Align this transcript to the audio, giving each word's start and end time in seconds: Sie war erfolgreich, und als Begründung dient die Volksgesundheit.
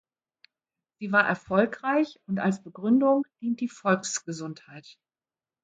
Sie 0.97 1.11
war 1.11 1.27
erfolgreich, 1.27 2.19
und 2.25 2.39
als 2.39 2.63
Begründung 2.63 3.21
dient 3.39 3.59
die 3.61 3.67
Volksgesundheit. 3.69 4.97